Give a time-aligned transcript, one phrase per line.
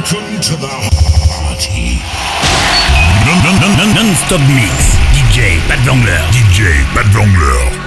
[0.00, 0.66] Welcome to the
[1.28, 2.00] party.
[3.92, 4.96] Non-stop mix.
[5.12, 6.24] DJ Pat Vangler.
[6.32, 7.79] DJ Pat Vangler.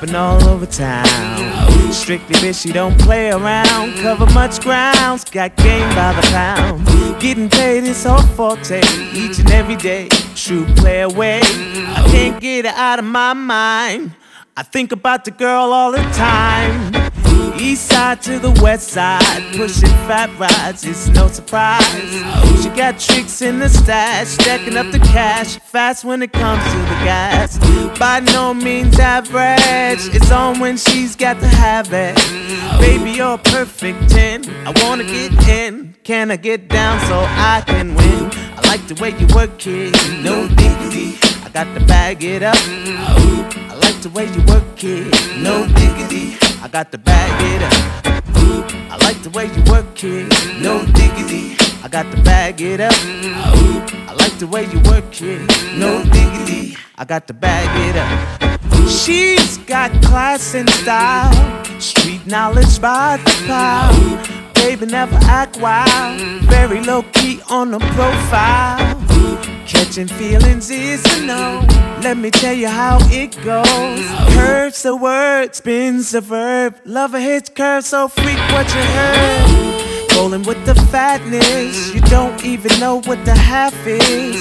[0.00, 1.06] Open all over town.
[1.92, 3.94] Strictly bitch, she don't play around.
[3.96, 6.86] Cover much grounds, got game by the pound.
[7.20, 8.80] Getting paid is her forte
[9.12, 10.08] each and every day.
[10.34, 11.40] True play away.
[11.42, 14.14] I can't get it out of my mind.
[14.56, 16.99] I think about the girl all the time.
[17.60, 21.84] East side to the west side, pushing fat rides, it's no surprise.
[22.62, 26.78] She got tricks in the stash, stacking up the cash, fast when it comes to
[26.78, 27.58] the gas.
[27.98, 32.16] By no means average, it's on when she's got to have it.
[32.80, 34.48] Baby, you're perfect 10.
[34.66, 38.30] I wanna get in, can I get down so I can win?
[38.56, 39.92] I like the way you work it,
[40.22, 41.18] no diggity.
[41.44, 42.56] I got to bag it up.
[42.56, 46.39] I like the way you work it, no diggity.
[46.62, 48.22] I got to bag it up.
[48.92, 50.28] I like the way you work it,
[50.60, 51.56] no diggity.
[51.82, 52.92] I got to bag it up.
[52.92, 55.40] I like the way you work it,
[55.78, 56.76] no diggity.
[56.98, 58.88] I got to bag it up.
[58.90, 61.32] She's got class and style,
[61.80, 64.54] street knowledge by the pound.
[64.54, 68.99] Baby, never act wild, very low key on the profile.
[69.80, 71.66] Catching feelings is a no.
[72.02, 74.34] Let me tell you how it goes.
[74.34, 76.76] Curves a word, spins a verb.
[76.84, 79.89] Love a hits curve, so freak what you heard.
[80.16, 84.36] Rolling with the fatness, you don't even know what the half is.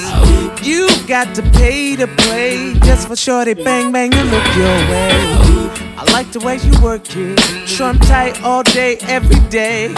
[0.65, 5.89] You got to pay to play just for shorty bang bang and look your way.
[5.97, 7.37] I like the way you work it.
[7.67, 9.89] Trump tight all day, every day.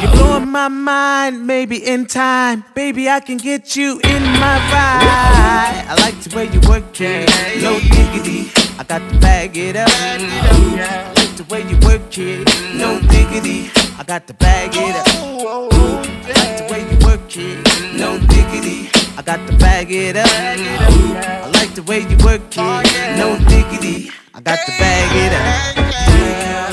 [0.00, 2.64] You're blowing my mind, maybe in time.
[2.74, 5.84] Baby, I can get you in my ride.
[5.88, 7.28] I like the way you work it.
[7.62, 9.88] No diggity, I got to bag it up.
[9.90, 12.48] I like the way you work it.
[12.74, 13.70] No diggity,
[14.02, 15.06] I got to bag it up.
[15.06, 17.96] I like the way you work it.
[17.96, 20.26] No diggity, I got to bag it up.
[20.26, 23.16] I like the way you work it.
[23.16, 24.10] No diggity.
[24.34, 25.76] I got to bag it up.
[25.76, 26.71] Cause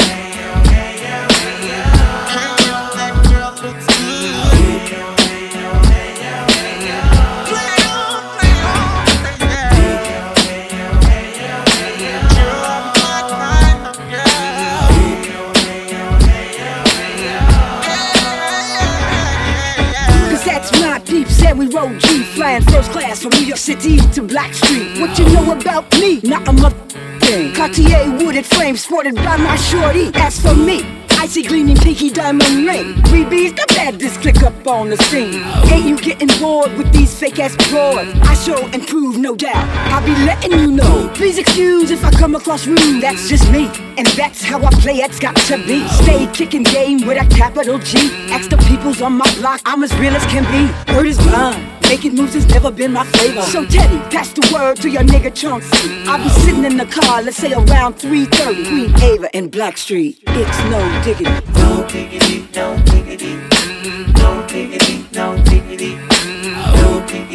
[23.60, 25.02] City to Blackstreet.
[25.02, 26.22] What you know about me?
[26.24, 26.78] Not a mother
[27.20, 27.54] thing.
[27.54, 30.12] Cartier wooded frame sported by my shorty.
[30.14, 30.82] As for me,
[31.18, 32.96] icy gleaming pinky diamond ring.
[33.12, 35.44] We bees the baddest click up on the scene.
[35.74, 38.18] Ain't you getting bored with these fake ass broads?
[38.22, 39.68] I show and prove, no doubt.
[39.92, 41.12] I'll be letting you know.
[41.14, 43.04] Please excuse if I come across rude.
[43.04, 43.66] That's just me,
[43.98, 45.00] and that's how I play.
[45.00, 45.86] It's got to be.
[45.90, 48.10] Stay kicking game with a capital G.
[48.32, 49.60] Ask the peoples on my block.
[49.66, 50.94] I'm as real as can be.
[50.94, 51.79] Word is bond.
[51.90, 53.42] Making moves has never been my flavor.
[53.42, 56.04] So Teddy, pass the word to your nigga Chauncey.
[56.06, 58.68] I'll be sitting in the car, let's say around 3:30.
[58.70, 60.18] Queen Ava and Blackstreet.
[60.28, 61.34] It's no diggity.
[61.58, 63.34] No diggity, no diggity.
[63.34, 64.12] Mm-hmm.
[64.22, 65.96] No diggity, no diggity.
[65.96, 66.82] Mm-hmm.
[66.82, 67.29] No diggity,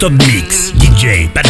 [0.00, 0.72] non-stop du mix.
[0.74, 1.48] DJ, pas de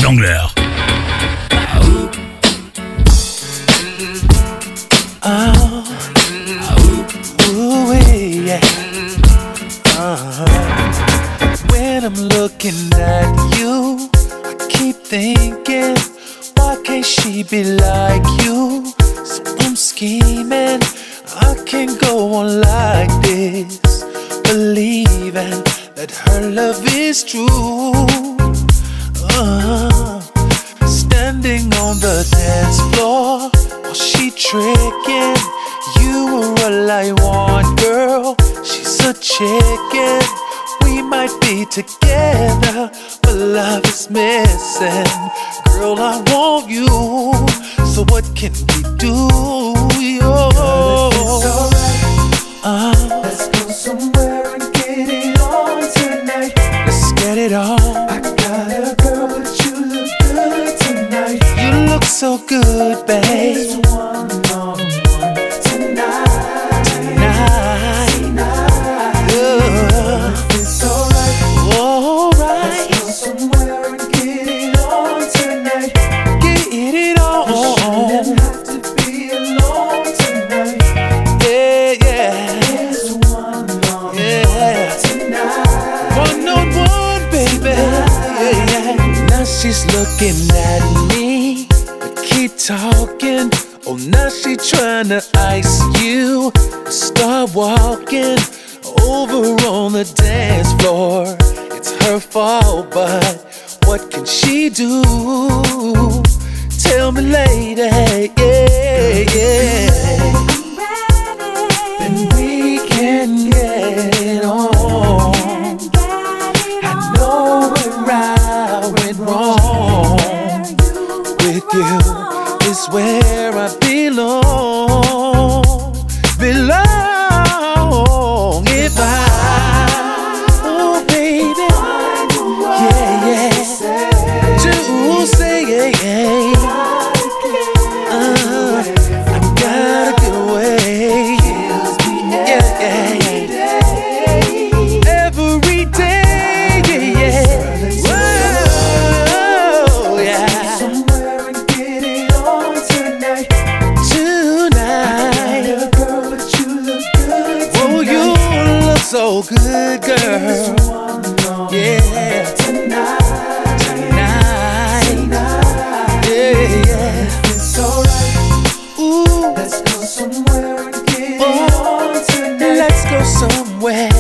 [171.38, 174.10] Let's go somewhere.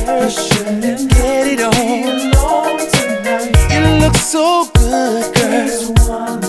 [1.08, 1.74] Get it on.
[3.72, 6.47] You look so good, girl.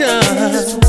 [0.00, 0.87] emotions.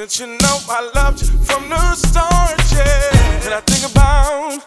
[0.00, 3.44] that you know I loved you from the start, yeah.
[3.44, 4.64] And I think about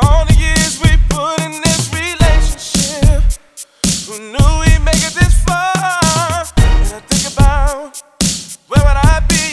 [0.00, 3.18] all the years we put in this relationship.
[4.06, 5.74] Who knew we'd make it this far?
[6.54, 8.00] And I think about
[8.68, 9.49] where would I be?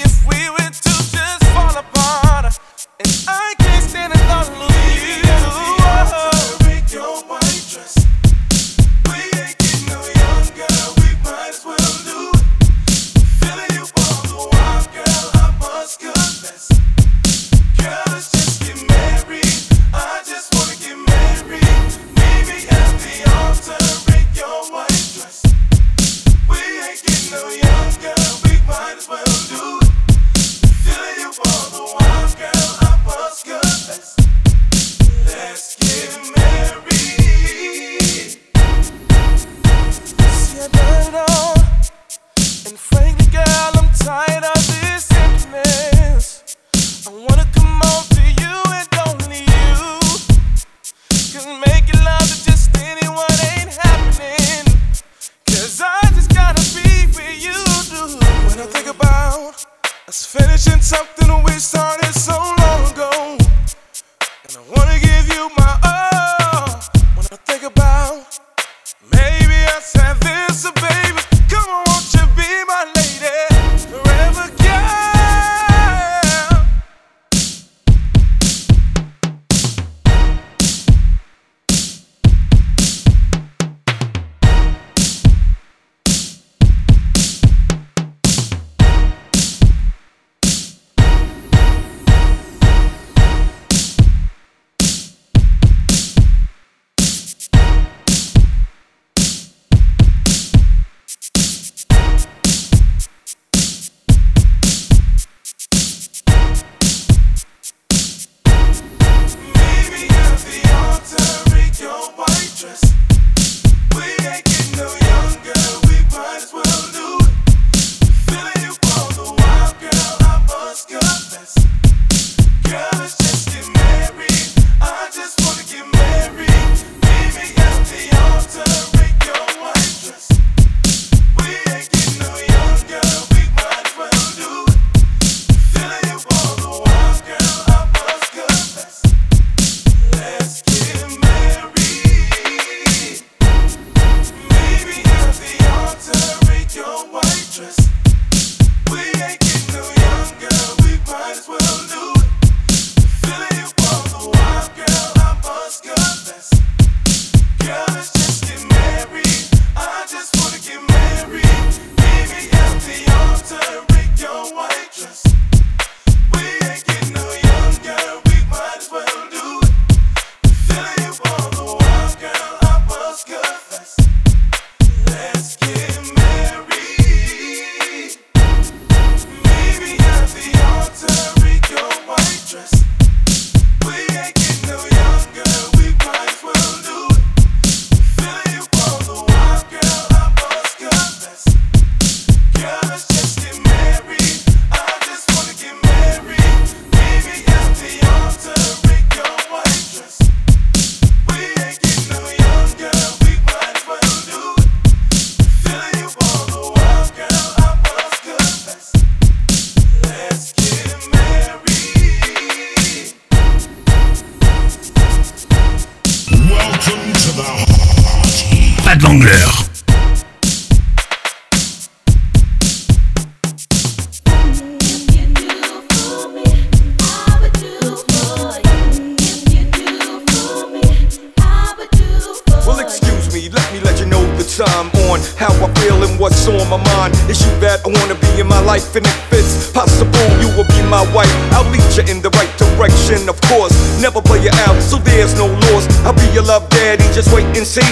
[232.68, 236.20] Well, excuse me, let me let you know the time on how I feel and
[236.20, 237.14] what's on my mind.
[237.30, 240.84] Issue that I wanna be in my life, and if it's possible, you will be
[240.84, 241.32] my wife.
[241.56, 243.72] I'll lead you in the right direction, of course.
[244.02, 245.88] Never play you out, so there's no loss.
[246.04, 247.88] I'll be your love daddy, just wait and see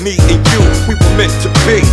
[0.00, 1.91] me and you, we were meant to be.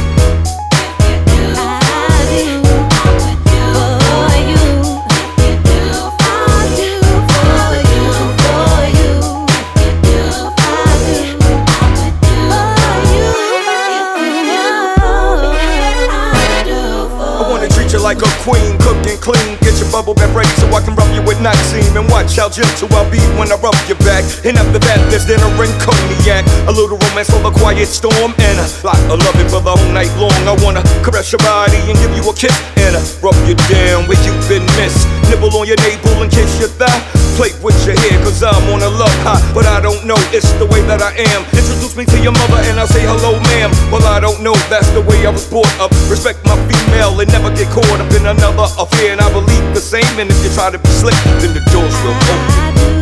[22.29, 24.21] Watch how gentle I'll be when I rub your back.
[24.45, 26.45] And after that, there's dinner and cognac.
[26.69, 28.37] A little romance for the quiet storm.
[28.37, 30.37] And a lot of loving for the whole night long.
[30.45, 32.53] I wanna caress your body and give you a kiss.
[32.85, 35.09] And I rub you down where you've been missed.
[35.25, 37.01] Nibble on your navel and kiss your thigh.
[37.33, 39.39] Play with your hair, cause I'm on a love high.
[39.55, 41.47] But I don't know, it's the way that I am.
[41.55, 43.71] Introduce me to your mother and I'll say hello, ma'am.
[43.89, 45.89] Well, I don't know, that's the way I was brought up.
[46.11, 49.15] Respect my female and never get caught up in another affair.
[49.15, 50.19] And I believe the same.
[50.19, 52.98] And if you try to be slick, then the doors will open.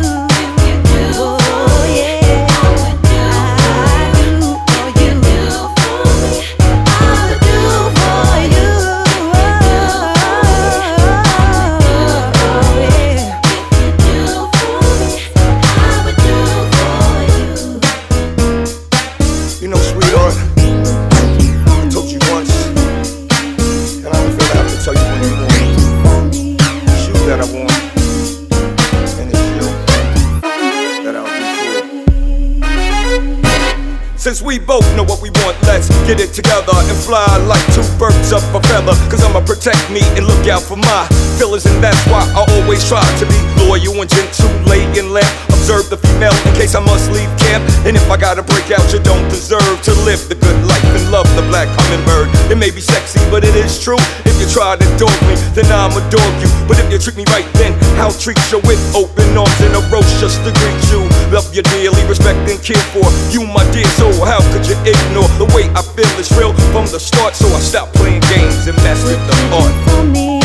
[34.18, 37.86] Since we both know what we want, let's get it together and fly like two
[38.02, 38.92] birds of a feather.
[39.06, 41.06] Cause I'ma protect me and look out for my
[41.38, 45.30] feelings, and that's why I always try to be loyal and gentle, lay and laugh.
[45.54, 47.62] Observe the female in case I must leave camp.
[47.86, 51.14] And if I gotta break out, you don't deserve to live the good life and
[51.14, 52.28] love the black hummingbird.
[52.50, 54.02] It may be sexy, but it is true.
[54.26, 56.50] If you try to dog me, then I'ma dog you.
[56.66, 59.82] But if you treat me right, then I'll treat you with open arms and a
[59.94, 61.07] roast just to greet you.
[61.30, 63.84] Love you dearly, respect and care for you, my dear.
[64.00, 67.34] So how could you ignore the way I feel is real from the start?
[67.36, 69.72] So I stopped playing games and with the heart.
[69.90, 70.37] For me.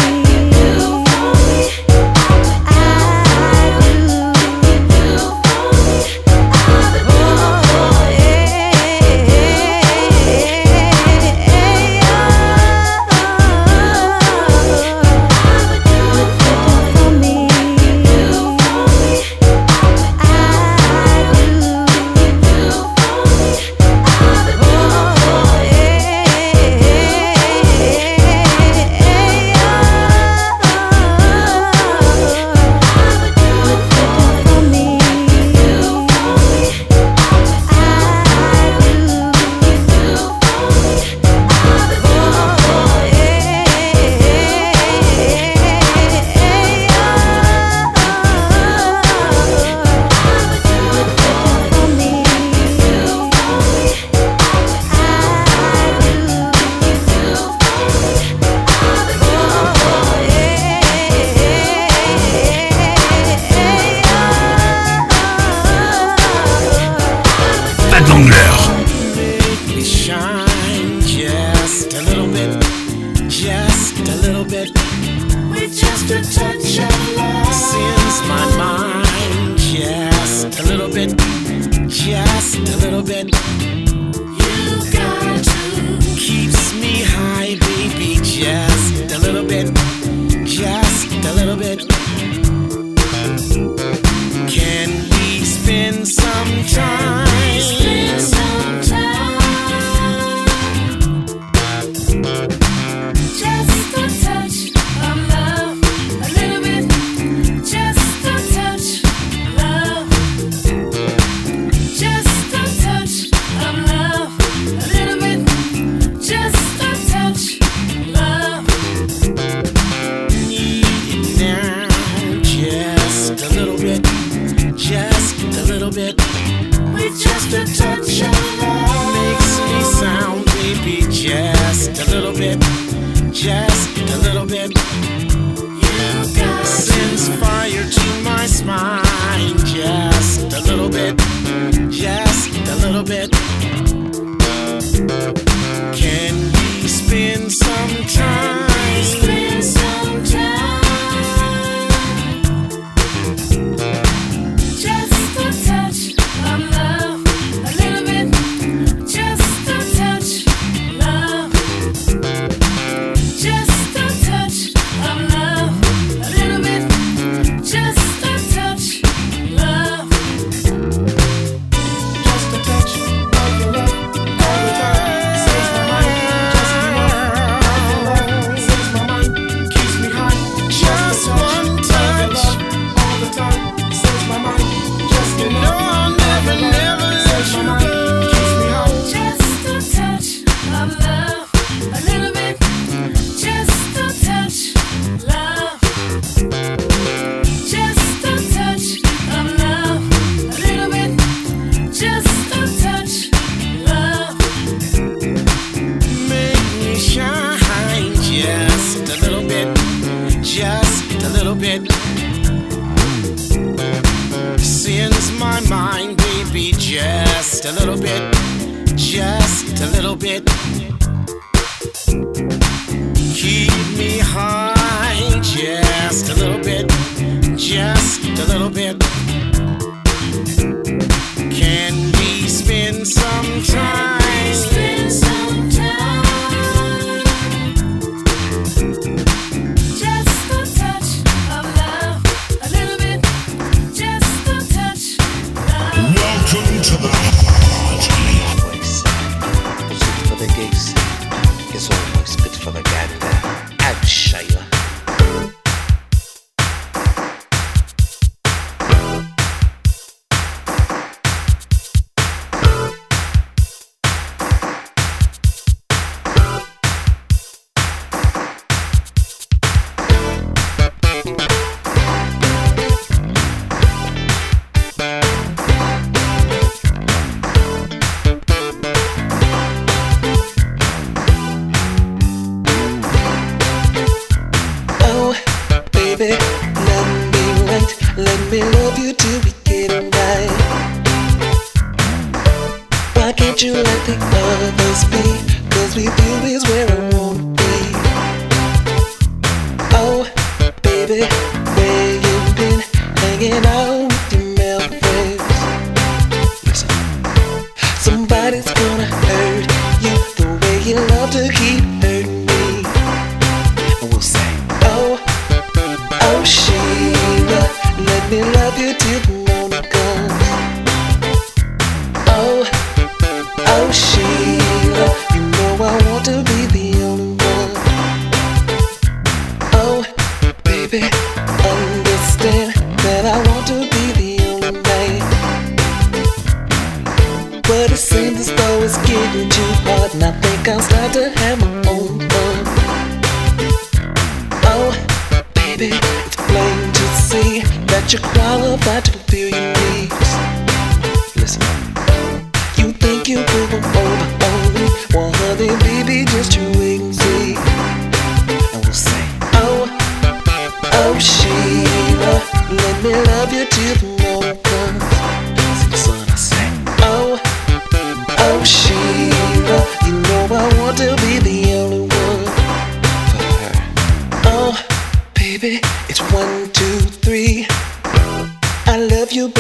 [83.04, 83.83] Love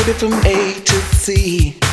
[0.05, 1.92] baby, from A to Z.